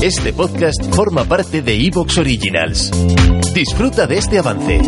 Este 0.00 0.32
podcast 0.32 0.94
forma 0.94 1.24
parte 1.24 1.60
de 1.60 1.74
Evox 1.74 2.18
Originals. 2.18 2.90
Disfruta 3.52 4.06
de 4.06 4.18
este 4.18 4.38
avance. 4.38 4.80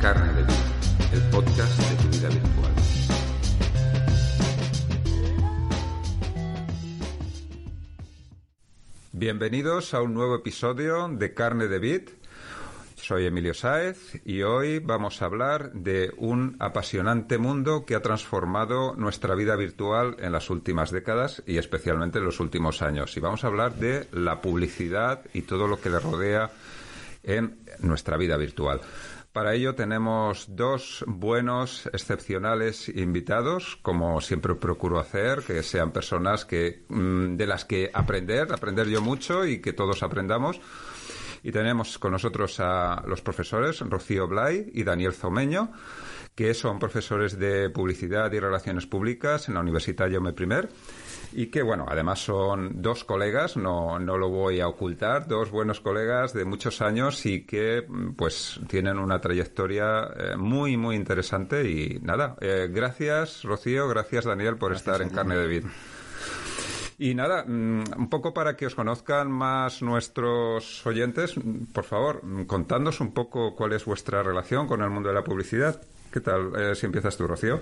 Carne 0.00 0.32
de 0.34 0.42
Vida, 0.42 0.54
el 1.12 1.20
podcast 1.30 1.91
Bienvenidos 9.22 9.94
a 9.94 10.02
un 10.02 10.14
nuevo 10.14 10.34
episodio 10.34 11.06
de 11.06 11.32
Carne 11.32 11.68
de 11.68 11.78
Bit. 11.78 12.10
Soy 12.96 13.26
Emilio 13.26 13.54
Sáez 13.54 14.20
y 14.24 14.42
hoy 14.42 14.80
vamos 14.80 15.22
a 15.22 15.26
hablar 15.26 15.70
de 15.74 16.12
un 16.16 16.56
apasionante 16.58 17.38
mundo 17.38 17.84
que 17.86 17.94
ha 17.94 18.02
transformado 18.02 18.96
nuestra 18.96 19.36
vida 19.36 19.54
virtual 19.54 20.16
en 20.18 20.32
las 20.32 20.50
últimas 20.50 20.90
décadas 20.90 21.40
y 21.46 21.58
especialmente 21.58 22.18
en 22.18 22.24
los 22.24 22.40
últimos 22.40 22.82
años. 22.82 23.16
Y 23.16 23.20
vamos 23.20 23.44
a 23.44 23.46
hablar 23.46 23.76
de 23.76 24.08
la 24.10 24.40
publicidad 24.40 25.22
y 25.32 25.42
todo 25.42 25.68
lo 25.68 25.80
que 25.80 25.90
le 25.90 26.00
rodea 26.00 26.50
en 27.22 27.58
nuestra 27.78 28.16
vida 28.16 28.36
virtual. 28.36 28.80
Para 29.32 29.54
ello 29.54 29.74
tenemos 29.74 30.44
dos 30.56 31.04
buenos, 31.06 31.86
excepcionales 31.94 32.90
invitados, 32.90 33.78
como 33.80 34.20
siempre 34.20 34.54
procuro 34.56 34.98
hacer, 34.98 35.42
que 35.42 35.62
sean 35.62 35.90
personas 35.90 36.44
que 36.44 36.84
mm, 36.88 37.36
de 37.36 37.46
las 37.46 37.64
que 37.64 37.90
aprender, 37.94 38.52
aprender 38.52 38.88
yo 38.88 39.00
mucho 39.00 39.46
y 39.46 39.62
que 39.62 39.72
todos 39.72 40.02
aprendamos. 40.02 40.60
Y 41.42 41.52
tenemos 41.52 41.98
con 41.98 42.12
nosotros 42.12 42.60
a 42.60 43.02
los 43.06 43.20
profesores 43.20 43.80
Rocío 43.80 44.28
Blay 44.28 44.70
y 44.72 44.84
Daniel 44.84 45.12
Zomeño, 45.12 45.72
que 46.34 46.54
son 46.54 46.78
profesores 46.78 47.38
de 47.38 47.68
publicidad 47.70 48.32
y 48.32 48.40
relaciones 48.40 48.86
públicas 48.86 49.48
en 49.48 49.54
la 49.54 49.60
Universidad 49.60 50.10
Jaume 50.10 50.30
I 50.30 50.68
y 51.34 51.46
que, 51.46 51.62
bueno, 51.62 51.86
además 51.88 52.20
son 52.20 52.82
dos 52.82 53.04
colegas, 53.04 53.56
no, 53.56 53.98
no 53.98 54.18
lo 54.18 54.28
voy 54.28 54.60
a 54.60 54.68
ocultar, 54.68 55.26
dos 55.26 55.50
buenos 55.50 55.80
colegas 55.80 56.32
de 56.32 56.44
muchos 56.44 56.82
años 56.82 57.24
y 57.26 57.44
que, 57.44 57.86
pues, 58.16 58.60
tienen 58.68 58.98
una 58.98 59.20
trayectoria 59.20 60.04
eh, 60.04 60.36
muy, 60.36 60.76
muy 60.76 60.96
interesante 60.96 61.68
y 61.70 61.98
nada, 62.02 62.36
eh, 62.40 62.68
gracias 62.70 63.42
Rocío, 63.44 63.88
gracias 63.88 64.24
Daniel 64.24 64.56
por 64.56 64.72
estar 64.72 65.00
en 65.02 65.10
Carne 65.10 65.36
de 65.36 65.46
Vid. 65.46 65.64
Y 67.02 67.16
nada, 67.16 67.42
mm, 67.44 67.98
un 67.98 68.08
poco 68.08 68.32
para 68.32 68.54
que 68.54 68.64
os 68.64 68.76
conozcan 68.76 69.28
más 69.28 69.82
nuestros 69.82 70.86
oyentes, 70.86 71.34
por 71.74 71.82
favor, 71.82 72.22
contadnos 72.46 73.00
un 73.00 73.12
poco 73.12 73.56
cuál 73.56 73.72
es 73.72 73.84
vuestra 73.84 74.22
relación 74.22 74.68
con 74.68 74.82
el 74.82 74.90
mundo 74.90 75.08
de 75.08 75.16
la 75.16 75.24
publicidad. 75.24 75.82
¿Qué 76.12 76.20
tal? 76.20 76.52
Eh, 76.56 76.76
si 76.76 76.86
empiezas 76.86 77.16
tú, 77.16 77.26
Rocío. 77.26 77.58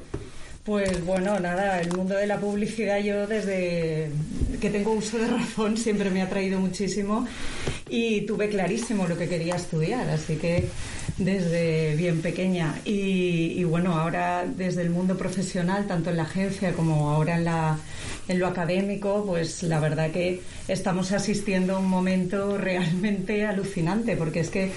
Pues 0.64 1.02
bueno, 1.06 1.40
nada, 1.40 1.80
el 1.80 1.96
mundo 1.96 2.14
de 2.16 2.26
la 2.26 2.38
publicidad 2.38 2.98
yo 2.98 3.26
desde 3.26 4.10
que 4.60 4.68
tengo 4.68 4.92
uso 4.92 5.16
de 5.16 5.26
razón 5.26 5.78
siempre 5.78 6.10
me 6.10 6.20
ha 6.20 6.28
traído 6.28 6.60
muchísimo 6.60 7.26
y 7.88 8.20
tuve 8.26 8.50
clarísimo 8.50 9.08
lo 9.08 9.16
que 9.16 9.26
quería 9.26 9.56
estudiar, 9.56 10.08
así 10.10 10.36
que 10.36 10.68
desde 11.16 11.96
bien 11.96 12.20
pequeña. 12.20 12.78
Y, 12.84 13.54
y 13.56 13.64
bueno, 13.64 13.98
ahora 13.98 14.44
desde 14.46 14.82
el 14.82 14.90
mundo 14.90 15.16
profesional, 15.16 15.86
tanto 15.86 16.10
en 16.10 16.18
la 16.18 16.24
agencia 16.24 16.72
como 16.72 17.10
ahora 17.10 17.38
en, 17.38 17.44
la, 17.44 17.78
en 18.28 18.38
lo 18.38 18.46
académico, 18.46 19.24
pues 19.26 19.62
la 19.62 19.80
verdad 19.80 20.10
que 20.10 20.42
estamos 20.68 21.12
asistiendo 21.12 21.76
a 21.76 21.78
un 21.78 21.88
momento 21.88 22.58
realmente 22.58 23.46
alucinante, 23.46 24.14
porque 24.14 24.40
es 24.40 24.50
que 24.50 24.70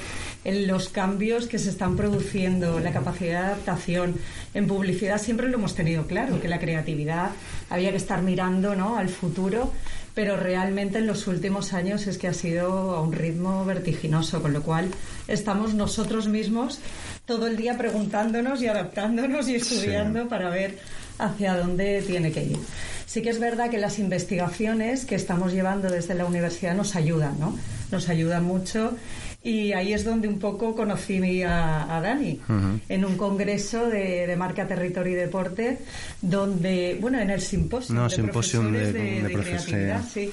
en 0.45 0.67
los 0.67 0.89
cambios 0.89 1.47
que 1.47 1.59
se 1.59 1.69
están 1.69 1.95
produciendo, 1.95 2.79
la 2.79 2.91
capacidad 2.91 3.41
de 3.41 3.47
adaptación. 3.47 4.15
En 4.53 4.67
publicidad 4.67 5.21
siempre 5.21 5.47
lo 5.47 5.57
hemos 5.57 5.75
tenido 5.75 6.05
claro, 6.05 6.41
que 6.41 6.47
la 6.47 6.59
creatividad 6.59 7.31
había 7.69 7.91
que 7.91 7.97
estar 7.97 8.21
mirando 8.21 8.75
¿no? 8.75 8.97
al 8.97 9.09
futuro, 9.09 9.71
pero 10.13 10.37
realmente 10.37 10.99
en 10.99 11.07
los 11.07 11.27
últimos 11.27 11.73
años 11.73 12.05
es 12.07 12.17
que 12.17 12.27
ha 12.27 12.33
sido 12.33 12.95
a 12.95 13.01
un 13.01 13.13
ritmo 13.13 13.65
vertiginoso, 13.65 14.41
con 14.41 14.53
lo 14.53 14.61
cual 14.61 14.89
estamos 15.27 15.73
nosotros 15.73 16.27
mismos 16.27 16.79
todo 17.25 17.47
el 17.47 17.55
día 17.55 17.77
preguntándonos 17.77 18.61
y 18.61 18.67
adaptándonos 18.67 19.47
y 19.47 19.55
estudiando 19.55 20.23
Sí. 20.23 20.27
para 20.29 20.49
ver 20.49 20.77
hacia 21.17 21.55
dónde 21.55 22.03
tiene 22.05 22.31
que 22.31 22.43
ir. 22.43 22.59
Sí 23.05 23.21
que 23.21 23.29
es 23.29 23.39
verdad 23.39 23.69
que 23.69 23.77
las 23.77 23.97
investigaciones 23.99 25.05
que 25.05 25.15
estamos 25.15 25.53
llevando 25.53 25.89
desde 25.89 26.15
la 26.15 26.25
universidad 26.25 26.75
nos 26.75 26.95
ayudan, 26.95 27.39
¿no? 27.39 27.57
Nos 27.91 28.09
ayudan 28.09 28.43
mucho 28.43 28.95
y 29.43 29.73
ahí 29.73 29.91
es 29.93 30.05
donde 30.05 30.27
un 30.29 30.39
poco 30.39 30.73
conocí 30.75 31.43
a, 31.43 31.95
a 31.97 31.99
Dani, 32.01 32.39
en 32.87 33.03
un 33.05 33.17
congreso 33.17 33.87
de, 33.89 34.25
de 34.27 34.35
marca, 34.37 34.67
territorio 34.67 35.13
y 35.13 35.15
deporte, 35.15 35.79
donde, 36.21 36.97
bueno, 37.01 37.19
en 37.19 37.29
el 37.29 37.41
simposio 37.41 37.93
No, 37.93 38.07
de 38.07 38.23
profesores 38.23 38.93
de- 38.93 38.99
de, 38.99 39.21
de 39.23 39.33
creatividad, 39.33 40.01
sí. 40.13 40.29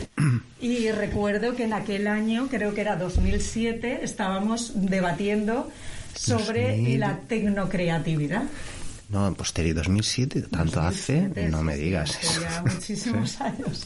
Y 0.61 0.91
recuerdo 0.93 1.57
que 1.57 1.65
en 1.65 1.73
aquel 1.73 2.07
año, 2.07 2.47
creo 2.49 2.73
que 2.75 2.83
era 2.83 2.97
2007, 2.97 4.01
estábamos 4.03 4.73
debatiendo 4.77 5.71
sobre 6.15 6.77
2000. 6.77 7.01
la 7.01 7.19
tecnocreatividad. 7.29 8.43
No, 9.11 9.27
en 9.27 9.35
Posteri 9.35 9.73
2007, 9.73 10.43
tanto 10.43 10.81
hace, 10.81 11.15
2007, 11.29 11.49
no 11.51 11.63
me 11.63 11.77
digas. 11.77 12.17
ya 12.41 12.63
muchísimos 12.63 13.41
años. 13.41 13.85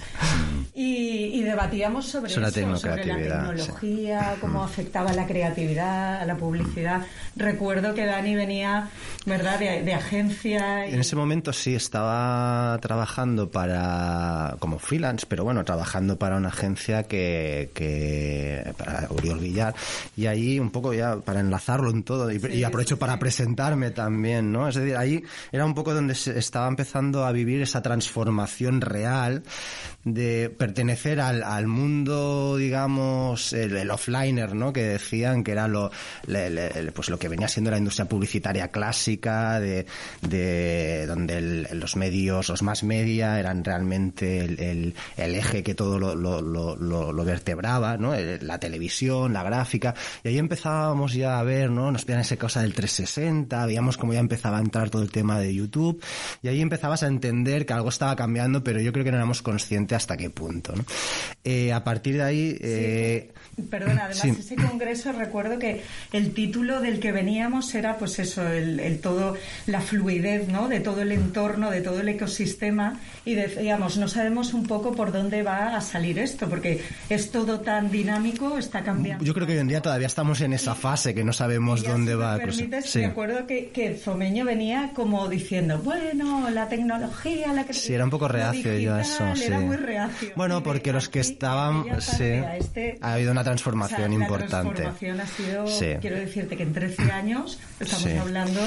Y, 0.75 1.41
y 1.41 1.43
debatíamos 1.43 2.07
sobre 2.07 2.31
Sobre 2.31 2.43
la 2.43 2.49
eso, 2.49 2.77
sobre 2.77 2.97
la 2.97 3.03
tecnocreatividad, 3.03 3.51
sí. 3.57 3.57
tecnología, 3.57 4.37
cómo 4.41 4.63
afectaba 4.63 5.13
la 5.15 5.27
creatividad, 5.27 6.21
a 6.21 6.27
la 6.27 6.37
publicidad. 6.37 7.03
Recuerdo 7.37 7.95
que 7.95 8.05
Dani 8.05 8.35
venía, 8.35 8.89
¿verdad?, 9.25 9.59
de, 9.59 9.83
de 9.83 9.95
agencia. 9.95 10.87
y- 10.89 10.93
En 10.95 11.01
ese 11.01 11.17
momento 11.17 11.55
sí 11.55 11.75
estaba 11.75 12.79
trabajando 12.83 13.51
para 13.51 14.57
como 14.59 14.79
freelance, 14.79 15.25
pero 15.27 15.43
bueno, 15.45 15.65
trabajando 15.65 16.19
para 16.19 16.37
una 16.37 16.49
agencia 16.49 17.05
que, 17.05 17.71
que 17.73 18.75
para 18.77 19.07
Uriol 19.11 19.39
Villar 19.39 19.75
y 20.19 20.27
ahí 20.27 20.59
un 20.61 20.71
poco 20.71 20.93
ya 20.93 21.17
para 21.17 21.41
enlazarlo 21.41 21.89
en 21.91 22.03
todo 22.03 22.31
y, 22.31 22.39
y 22.53 22.65
aprovecho 22.65 22.99
para 22.99 23.19
presentarme 23.19 23.91
también, 23.91 24.53
¿no? 24.53 24.69
Es 24.69 24.75
decir, 24.75 24.97
ahí 24.97 25.14
era 25.53 25.65
un 25.65 25.75
poco 25.75 25.95
donde 25.95 26.15
se 26.15 26.39
estaba 26.39 26.67
empezando 26.69 27.25
a 27.25 27.33
vivir 27.33 27.63
esa 27.63 27.83
transformación 27.83 28.81
real 28.81 29.43
de 30.05 30.51
pertenecer 30.57 31.21
al, 31.21 31.43
al 31.43 31.67
mundo, 31.67 32.57
digamos, 32.57 33.53
el, 33.53 33.77
el 33.77 33.91
offliner, 33.91 34.55
¿no? 34.55 34.73
Que 34.73 34.83
decían 34.85 35.43
que 35.45 35.53
era 35.53 35.69
lo, 35.69 35.91
pues 36.95 37.09
lo 37.09 37.19
que 37.19 37.29
venía 37.29 37.49
siendo 37.49 37.71
la 37.71 37.79
industria 37.79 38.07
publicitaria 38.07 38.69
clásica, 38.69 39.61
de, 39.61 39.87
de 40.23 41.07
donde 41.07 41.41
los 41.73 41.97
medios, 41.97 42.49
los 42.49 42.63
más 42.63 42.83
media, 42.83 43.39
eran 43.39 43.65
realmente 43.65 44.41
el, 44.45 44.61
el- 44.61 45.35
eje 45.35 45.63
que 45.63 45.75
todo 45.75 45.99
lo, 45.99 46.15
lo, 46.15 46.41
lo, 46.41 46.77
lo- 46.77 47.25
vertebraba, 47.25 47.97
¿no? 47.97 48.15
La 48.43 48.59
televisión, 48.61 49.33
la 49.33 49.43
gráfica, 49.43 49.95
y 50.23 50.29
ahí 50.29 50.39
empezábamos 50.39 51.15
ya 51.15 51.39
a 51.39 51.43
ver, 51.43 51.71
¿no? 51.71 51.91
Nos 51.91 52.05
pedían 52.05 52.21
esa 52.21 52.37
cosa 52.37 52.61
del 52.63 52.75
360, 52.75 53.67
veíamos 53.67 53.97
cómo 53.97 54.13
ya 54.13 54.21
empezaba 54.21 54.59
a 54.59 54.61
entrar 54.61 54.91
todo 54.91 55.03
el 55.05 55.11
tema 55.13 55.39
de 55.39 55.55
YouTube, 55.55 56.03
y 56.43 56.49
ahí 56.49 56.61
empezabas 56.61 57.03
a 57.03 57.07
entender 57.07 57.65
que 57.67 57.73
algo 57.73 57.89
estaba 57.91 58.17
cambiando, 58.17 58.65
pero 58.65 58.81
yo 58.81 58.93
creo 58.93 59.05
que 59.05 59.11
no 59.11 59.19
éramos 59.19 59.43
conscientes 59.43 59.97
hasta 59.97 60.17
qué 60.17 60.31
punto, 60.31 60.75
¿no? 60.77 60.85
Eh, 61.45 61.73
a 61.73 61.85
partir 61.85 62.17
de 62.17 62.23
ahí... 62.23 62.57
eh, 62.61 63.31
Perdona, 63.71 64.05
además 64.07 64.19
Sí. 64.23 64.31
ese 64.31 64.57
congreso 64.57 65.13
recuerdo 65.13 65.59
que 65.59 65.83
el 66.13 66.33
título 66.35 66.81
del 66.81 66.99
que 66.99 67.13
veníamos 67.13 67.73
era 67.75 67.99
pues 67.99 68.19
eso, 68.19 68.47
el, 68.49 68.81
el 68.81 69.01
todo, 69.01 69.37
la 69.67 69.81
fluidez, 69.81 70.49
¿no? 70.49 70.69
De 70.69 70.81
todo 70.81 71.03
el 71.03 71.13
entorno, 71.13 71.71
de 71.71 71.81
todo 71.81 72.01
el 72.01 72.09
ecosistema 72.09 72.99
y 73.25 73.35
decíamos, 73.35 73.97
no 73.99 74.09
sabemos 74.09 74.55
un 74.55 74.67
poco 74.67 74.93
por 74.93 75.13
dónde 75.13 75.43
va 75.43 75.77
a 75.77 75.81
salir 75.81 76.19
esto, 76.19 76.49
porque 76.49 76.83
es 77.09 77.31
todo 77.31 77.61
tan 77.61 77.91
dinámico, 77.91 78.59
está 78.59 78.83
cambiando. 78.83 79.25
Yo 79.25 79.35
creo 79.35 79.47
que 79.47 79.53
hoy 79.55 79.59
en 79.61 79.69
día 79.69 79.81
todavía 79.83 80.07
estamos 80.07 80.41
en 80.41 80.53
esa 80.53 80.75
fase 80.75 81.15
que 81.15 81.23
no 81.25 81.33
sabemos 81.33 81.83
dónde 81.83 82.13
si 82.13 82.19
va 82.19 82.37
me 82.37 82.43
a 82.43 82.45
cruzar. 82.45 82.65
permites, 82.69 82.91
Sí. 82.91 82.99
me 83.01 83.07
acuerdo 83.07 83.47
que, 83.47 83.69
que 83.71 83.95
Zomeño 83.97 84.45
venía 84.45 84.91
como 84.95 85.29
diciendo, 85.29 85.79
bueno, 85.79 86.49
la 86.51 86.69
tecnología, 86.69 87.53
la 87.53 87.65
que... 87.65 87.75
Sí, 87.75 87.93
era 87.93 88.05
un 88.05 88.11
poco 88.11 88.29
reacio 88.29 88.77
yo 88.79 88.95
a 88.95 88.99
digital", 88.99 89.33
eso. 89.33 89.45
Era 89.47 89.59
sí. 89.59 89.65
muy 89.65 89.77
reacio. 89.77 90.31
Bueno, 90.37 90.63
porque 90.63 90.93
los 90.93 91.09
que 91.09 91.21
estaban, 91.21 91.85
sí, 92.01 92.23
este- 92.59 92.99
ha 93.01 93.15
habido 93.15 93.33
una 93.33 93.45
transformación 93.45 94.03
o 94.13 94.15
sea, 94.15 94.23
importante. 94.23 94.83
La 94.85 94.91
transformación 94.95 95.21
ha 95.21 95.27
sido, 95.27 95.67
Sí. 95.67 95.87
quiero 96.01 96.17
decirte 96.17 96.57
que 96.57 96.63
en 96.63 96.73
13 96.73 97.03
años 97.13 97.59
estamos 97.81 98.07
hablando 98.21 98.61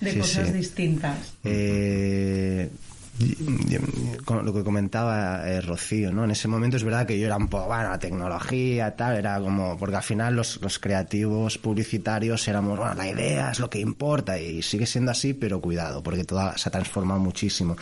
de 0.00 0.18
cosas 0.18 0.52
distintas. 0.52 1.34
Eh, 1.44 2.68
lo 3.18 4.52
que 4.52 4.64
comentaba 4.64 5.48
eh, 5.48 5.60
Rocío, 5.60 6.12
¿no? 6.12 6.24
En 6.24 6.32
ese 6.32 6.48
momento 6.48 6.76
es 6.76 6.84
verdad 6.84 7.06
que 7.06 7.18
yo 7.18 7.26
era 7.26 7.36
un 7.36 7.48
poco, 7.48 7.66
bueno, 7.66 7.90
la 7.90 7.98
tecnología, 7.98 8.94
tal, 8.94 9.16
era 9.16 9.40
como, 9.40 9.76
porque 9.78 9.96
al 9.96 10.02
final 10.02 10.36
los, 10.36 10.60
los 10.60 10.78
creativos 10.78 11.58
publicitarios 11.58 12.46
éramos, 12.48 12.78
bueno, 12.78 12.94
la 12.94 13.08
idea 13.08 13.50
es 13.50 13.60
lo 13.60 13.70
que 13.70 13.80
importa 13.80 14.38
y 14.38 14.62
sigue 14.62 14.86
siendo 14.86 15.10
así, 15.10 15.34
pero 15.34 15.60
cuidado, 15.60 16.02
porque 16.02 16.24
todo 16.24 16.52
se 16.56 16.68
ha 16.68 16.72
transformado 16.72 17.20
muchísimo. 17.20 17.76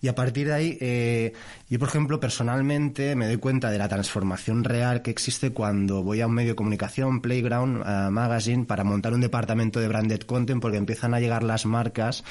Y 0.00 0.08
a 0.08 0.14
partir 0.14 0.48
de 0.48 0.54
ahí, 0.54 0.78
eh, 0.80 1.32
yo, 1.68 1.78
por 1.78 1.88
ejemplo, 1.88 2.18
personalmente 2.20 3.14
me 3.14 3.26
doy 3.26 3.36
cuenta 3.36 3.70
de 3.70 3.78
la 3.78 3.88
transformación 3.88 4.64
real 4.64 5.02
que 5.02 5.10
existe 5.10 5.50
cuando 5.50 6.02
voy 6.02 6.20
a 6.20 6.26
un 6.26 6.34
medio 6.34 6.50
de 6.50 6.56
comunicación, 6.56 7.20
Playground 7.20 7.82
eh, 7.86 8.10
Magazine, 8.10 8.64
para 8.64 8.84
montar 8.84 9.12
un 9.12 9.20
departamento 9.20 9.80
de 9.80 9.88
branded 9.88 10.22
content, 10.22 10.60
porque 10.60 10.78
empiezan 10.78 11.14
a 11.14 11.20
llegar 11.20 11.42
las 11.42 11.66
marcas 11.66 12.24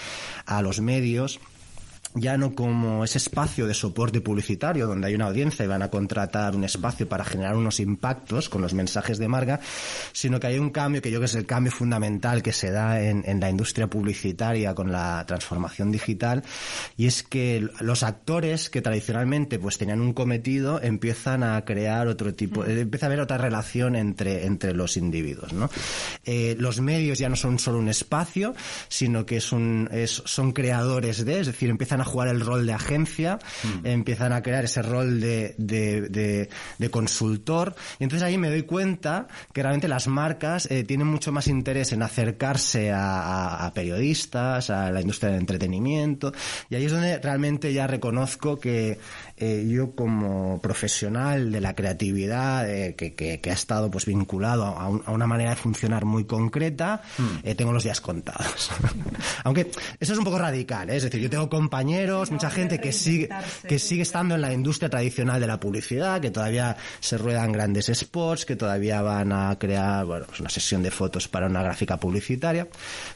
a 0.46 0.62
los 0.62 0.82
medios 0.82 1.40
ya 2.16 2.38
no 2.38 2.54
como 2.54 3.04
ese 3.04 3.18
espacio 3.18 3.68
de 3.68 3.74
soporte 3.74 4.22
publicitario 4.22 4.88
donde 4.88 5.08
hay 5.08 5.16
una 5.16 5.28
audiencia 5.28 5.64
y 5.64 5.68
van 5.68 5.82
a 5.82 5.90
contratar 5.90 6.56
un 6.56 6.64
espacio 6.64 7.08
para 7.08 7.24
generar 7.24 7.56
unos 7.56 7.80
impactos 7.80 8.50
con 8.50 8.62
los 8.62 8.74
mensajes 8.74 9.18
de 9.18 9.28
marca, 9.28 9.60
sino 10.12 10.40
que 10.40 10.48
hay 10.48 10.60
un 10.60 10.72
cambio 10.72 11.02
que 11.02 11.10
yo 11.10 11.20
creo 11.20 11.22
que 11.22 11.32
es 11.32 11.36
el 11.36 11.46
cambio 11.46 11.72
fundamental 11.72 12.44
que 12.44 12.54
se 12.54 12.72
da 12.72 13.02
en, 13.02 13.24
en 13.26 13.40
la 13.40 13.50
industria 13.50 13.88
publicitaria 13.88 14.76
con 14.76 14.92
la 14.92 15.24
transformación 15.26 15.92
digital 15.92 16.44
y 16.98 17.08
es 17.08 17.24
que 17.24 17.68
los 17.80 18.04
actores 18.04 18.70
que 18.70 18.82
tradicionalmente 18.82 19.60
pues 19.60 19.78
tenían 19.78 20.02
un 20.02 20.14
cometido 20.14 20.82
empiezan 20.82 21.44
a 21.44 21.64
crear 21.64 22.08
otro 22.08 22.34
tipo, 22.34 22.66
empieza 22.66 23.06
a 23.06 23.08
haber 23.08 23.22
otra 23.22 23.38
relación 23.38 23.96
entre, 23.96 24.46
entre 24.46 24.74
los 24.74 24.98
individuos, 24.98 25.54
¿no? 25.54 25.70
Eh, 26.26 26.56
los 26.60 26.82
medios 26.82 27.20
ya 27.20 27.30
no 27.30 27.36
son 27.36 27.60
solo 27.60 27.80
un 27.80 27.90
espacio, 27.90 28.54
sino 28.90 29.26
que 29.26 29.38
es 29.38 29.52
un, 29.52 29.90
es, 29.92 30.22
son 30.26 30.52
creadores 30.52 31.24
de, 31.26 31.40
es 31.40 31.48
decir, 31.48 31.70
empiezan 31.70 32.01
a 32.02 32.06
jugar 32.06 32.28
el 32.28 32.42
rol 32.42 32.66
de 32.66 32.74
agencia, 32.74 33.40
mm. 33.64 33.86
empiezan 33.86 34.34
a 34.34 34.42
crear 34.42 34.66
ese 34.66 34.82
rol 34.82 35.20
de, 35.20 35.56
de, 35.58 36.50
de, 36.78 36.90
consultor. 36.90 37.76
Y 38.00 38.04
entonces 38.04 38.28
ahí 38.28 38.38
me 38.38 38.50
doy 38.50 38.64
cuenta 38.64 39.28
que 39.54 39.62
realmente 39.62 39.88
las 39.88 40.08
marcas 40.08 40.70
eh, 40.70 40.84
tienen 40.84 41.08
mucho 41.08 41.32
más 41.32 41.48
interés 41.48 41.92
en 41.94 42.04
acercarse 42.04 42.92
a, 42.92 43.66
a, 43.66 43.74
periodistas, 43.74 44.70
a 44.70 44.92
la 44.92 45.02
industria 45.02 45.32
del 45.32 45.40
entretenimiento. 45.40 46.34
Y 46.70 46.76
ahí 46.76 46.86
es 46.86 46.92
donde 46.92 47.20
realmente 47.20 47.74
ya 47.74 47.88
reconozco 47.88 48.60
que 48.60 49.00
eh, 49.38 49.68
yo 49.68 49.96
como 49.96 50.62
profesional 50.62 51.52
de 51.52 51.62
la 51.62 51.76
creatividad, 51.76 52.70
eh, 52.70 52.96
que, 52.96 53.14
que, 53.14 53.40
que, 53.42 53.50
ha 53.50 53.54
estado 53.54 53.90
pues 53.90 54.06
vinculado 54.06 54.66
a, 54.66 54.88
un, 54.88 55.02
a, 55.06 55.12
una 55.12 55.28
manera 55.28 55.52
de 55.52 55.56
funcionar 55.56 56.06
muy 56.06 56.26
concreta, 56.26 57.02
mm. 57.18 57.24
eh, 57.44 57.56
tengo 57.56 57.72
los 57.72 57.84
días 57.84 58.02
contados. 58.02 58.72
Aunque 59.44 59.72
eso 60.00 60.14
es 60.14 60.20
un 60.20 60.26
poco 60.26 60.38
radical, 60.38 60.90
¿eh? 60.90 60.98
es 60.98 61.04
decir, 61.04 61.20
yo 61.20 61.30
tengo 61.30 61.50
compañeros 61.50 61.91
mucha 62.32 62.50
gente 62.50 62.80
que 62.80 62.92
sigue, 62.92 63.30
que 63.68 63.80
sigue 63.80 64.04
estando 64.04 64.36
en 64.36 64.42
la 64.42 64.54
industria 64.54 64.90
tradicional 64.90 65.40
de 65.40 65.48
la 65.48 65.60
publicidad, 65.60 66.22
que 66.22 66.32
todavía 66.32 66.76
se 67.00 67.18
ruedan 67.18 67.52
grandes 67.52 67.92
spots, 67.94 68.46
que 68.46 68.56
todavía 68.56 69.02
van 69.02 69.32
a 69.32 69.58
crear 69.58 70.06
bueno, 70.06 70.26
pues 70.28 70.40
una 70.40 70.50
sesión 70.50 70.84
de 70.84 70.92
fotos 70.92 71.28
para 71.28 71.48
una 71.48 71.62
gráfica 71.62 71.98
publicitaria, 71.98 72.68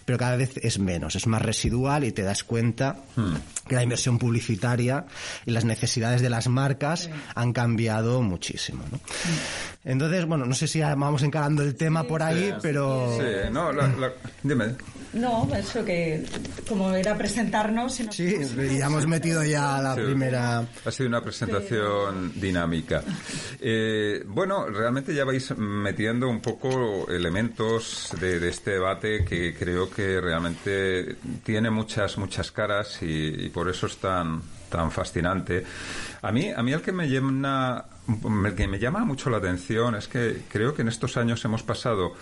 pero 0.05 0.17
cada 0.17 0.35
vez 0.35 0.57
es 0.57 0.79
menos, 0.79 1.15
es 1.15 1.27
más 1.27 1.41
residual 1.41 2.03
y 2.03 2.11
te 2.11 2.23
das 2.23 2.43
cuenta 2.43 2.97
hmm. 3.15 3.35
que 3.67 3.75
la 3.75 3.83
inversión 3.83 4.17
publicitaria 4.17 5.05
y 5.45 5.51
las 5.51 5.65
necesidades 5.65 6.21
de 6.21 6.29
las 6.29 6.47
marcas 6.47 7.01
sí. 7.01 7.09
han 7.35 7.53
cambiado 7.53 8.21
muchísimo. 8.21 8.83
¿no? 8.91 8.97
Hmm. 8.97 9.85
Entonces, 9.85 10.25
bueno, 10.25 10.45
no 10.45 10.55
sé 10.55 10.67
si 10.67 10.79
vamos 10.81 11.21
encarando 11.23 11.61
el 11.61 11.75
tema 11.75 12.01
sí, 12.01 12.07
por 12.07 12.23
ahí, 12.23 12.45
sí, 12.45 12.53
pero... 12.61 13.17
Sí, 13.17 13.51
no, 13.51 13.71
la, 13.71 13.87
la, 13.87 14.11
dime. 14.41 14.75
No, 15.13 15.47
eso 15.55 15.85
que 15.85 16.25
como 16.67 16.93
era 16.93 17.15
presentarnos... 17.15 17.93
Sí, 17.93 18.35
ya 18.77 18.87
hemos 18.87 19.07
metido 19.07 19.43
ya 19.43 19.81
la 19.81 19.95
sí, 19.95 20.01
primera... 20.01 20.65
Ha 20.85 20.91
sido 20.91 21.09
una 21.09 21.21
presentación 21.21 22.33
dinámica. 22.35 23.03
Eh, 23.59 24.23
bueno, 24.27 24.67
realmente 24.67 25.13
ya 25.13 25.25
vais 25.25 25.57
metiendo 25.57 26.27
un 26.27 26.41
poco 26.41 27.07
elementos 27.09 28.09
de, 28.19 28.39
de, 28.39 28.49
este 28.49 28.71
debate 28.71 29.25
que 29.25 29.53
creo 29.53 29.89
que 29.89 30.19
realmente 30.21 31.17
tiene 31.43 31.69
muchas, 31.69 32.17
muchas 32.17 32.51
caras 32.51 33.01
y, 33.01 33.45
y 33.45 33.49
por 33.49 33.69
eso 33.69 33.87
es 33.87 33.97
tan, 33.97 34.41
tan 34.69 34.91
fascinante. 34.91 35.63
A 36.21 36.31
mí, 36.31 36.51
a 36.55 36.61
mí 36.63 36.73
el 36.73 36.81
que 36.81 36.91
me 36.91 37.07
llena 37.07 37.85
el 38.45 38.55
que 38.55 38.67
me 38.67 38.79
llama 38.79 39.03
mucho 39.03 39.29
la 39.29 39.37
atención 39.37 39.95
es 39.95 40.07
que 40.07 40.43
creo 40.49 40.75
que 40.75 40.83
en 40.83 40.89
estos 40.89 41.17
años 41.17 41.43
hemos 41.45 41.63
pasado 41.63 42.13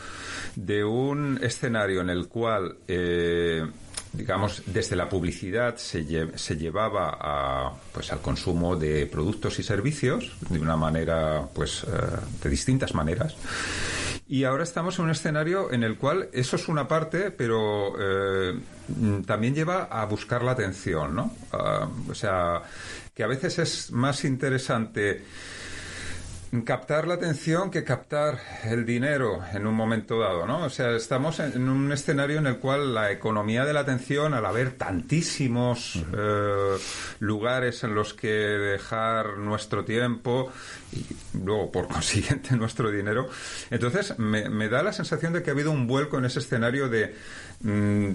de 0.55 0.83
un 0.83 1.39
escenario 1.41 2.01
en 2.01 2.09
el 2.09 2.27
cual 2.27 2.77
eh, 2.87 3.65
digamos, 4.13 4.62
desde 4.68 4.95
la 4.95 5.10
publicidad 5.10 5.75
se, 5.77 6.38
se 6.38 6.56
llevaba 6.56 7.18
a, 7.19 7.74
pues, 7.92 8.12
al 8.12 8.21
consumo 8.21 8.75
de 8.75 9.07
productos 9.07 9.60
y 9.60 9.63
servicios 9.63 10.36
de 10.50 10.60
una 10.60 10.77
manera, 10.77 11.48
pues, 11.54 11.83
uh, 11.83 11.89
de 12.42 12.50
distintas 12.50 12.94
maneras. 12.94 13.36
Y 14.27 14.45
ahora 14.45 14.63
estamos 14.63 14.98
en 15.00 15.06
un 15.06 15.12
escenario 15.12 15.71
en 15.71 15.83
el 15.83 15.98
cual 15.98 16.30
eso 16.31 16.56
es 16.56 16.68
una 16.68 16.88
parte, 16.88 17.31
pero 17.31 17.94
eh, 18.00 18.60
también 19.25 19.54
lleva 19.54 19.83
a 19.86 20.06
buscar 20.06 20.44
la 20.44 20.51
atención, 20.51 21.15
¿no? 21.15 21.36
Uh, 21.51 22.12
o 22.12 22.15
sea, 22.15 22.62
que 23.13 23.24
a 23.24 23.27
veces 23.27 23.60
es 23.60 23.92
más 23.92 24.24
interesante 24.24 25.24
captar 26.61 27.07
la 27.07 27.15
atención 27.15 27.71
que 27.71 27.83
captar 27.83 28.39
el 28.63 28.85
dinero 28.85 29.41
en 29.53 29.65
un 29.65 29.73
momento 29.73 30.19
dado, 30.19 30.45
¿no? 30.45 30.65
O 30.65 30.69
sea, 30.69 30.91
estamos 30.91 31.39
en 31.39 31.67
un 31.67 31.91
escenario 31.91 32.38
en 32.38 32.45
el 32.45 32.59
cual 32.59 32.94
la 32.94 33.11
economía 33.11 33.65
de 33.65 33.73
la 33.73 33.79
atención, 33.79 34.33
al 34.33 34.45
haber 34.45 34.73
tantísimos 34.73 35.95
uh 35.95 36.00
-huh. 36.00 36.77
eh, 36.77 36.81
lugares 37.19 37.83
en 37.83 37.95
los 37.95 38.13
que 38.13 38.27
dejar 38.27 39.38
nuestro 39.38 39.83
tiempo 39.83 40.51
y 40.91 41.05
luego, 41.44 41.71
por 41.71 41.88
consiguiente, 41.94 42.55
nuestro 42.55 42.91
dinero, 42.91 43.29
entonces 43.71 44.17
me, 44.19 44.50
me 44.50 44.69
da 44.69 44.83
la 44.83 44.94
sensación 44.94 45.33
de 45.33 45.41
que 45.41 45.50
ha 45.50 45.53
habido 45.53 45.71
un 45.71 45.88
vuelco 45.88 46.19
en 46.19 46.25
ese 46.25 46.39
escenario 46.39 46.88
de... 46.88 47.15
Mmm, 47.61 48.13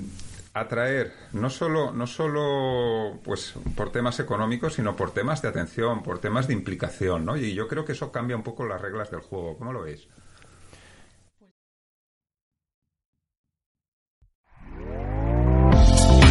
atraer 0.61 1.13
no 1.33 1.51
solo 1.51 1.93
no 1.93 2.07
solo 2.07 3.19
pues 3.25 3.55
por 3.77 3.91
temas 3.91 4.21
económicos 4.21 4.75
sino 4.75 4.97
por 4.97 5.13
temas 5.13 5.43
de 5.43 5.49
atención 5.49 6.03
por 6.03 6.21
temas 6.21 6.47
de 6.47 6.55
implicación 6.55 7.25
¿no? 7.25 7.37
y 7.37 7.55
yo 7.55 7.69
creo 7.69 7.85
que 7.85 7.93
eso 7.93 8.13
cambia 8.13 8.37
un 8.37 8.43
poco 8.43 8.67
las 8.67 8.81
reglas 8.81 9.11
del 9.11 9.21
juego 9.21 9.57
¿cómo 9.59 9.73
lo 9.73 9.83
veis? 9.83 10.09